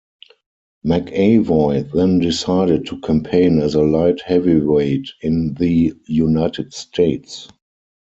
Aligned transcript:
McAvoy 0.83 1.91
then 1.93 2.17
decided 2.17 2.87
to 2.87 2.99
campaign 3.01 3.59
as 3.61 3.75
a 3.75 3.83
light 3.83 4.19
heavyweight 4.21 5.07
in 5.21 5.53
the 5.53 5.93
United 6.07 6.73
States. 6.73 7.47